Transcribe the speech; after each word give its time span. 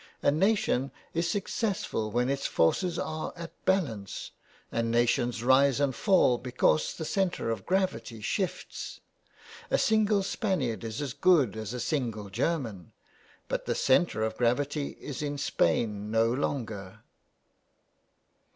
A 0.23 0.31
nation 0.31 0.89
is 1.13 1.29
success 1.29 1.83
ful 1.83 2.09
when 2.09 2.27
its 2.27 2.47
forces 2.47 2.97
are 2.97 3.31
at 3.35 3.51
balance, 3.65 4.31
and 4.71 4.89
nations 4.89 5.43
rise 5.43 5.79
and 5.79 5.93
fall 5.95 6.39
because 6.39 6.95
the 6.95 7.05
centre 7.05 7.51
of 7.51 7.67
gravity 7.67 8.19
shifts. 8.19 8.99
A 9.69 9.77
single 9.77 10.23
Spaniard 10.23 10.83
is 10.83 11.03
as 11.03 11.13
good 11.13 11.55
as 11.55 11.71
a 11.71 11.79
single 11.79 12.31
German, 12.31 12.93
but 13.47 13.65
the 13.67 13.75
centre 13.75 14.23
of 14.23 14.37
gravity 14.37 14.97
is 14.99 15.21
in 15.21 15.37
Spain 15.37 16.09
no 16.09 16.33
longer. 16.33 17.01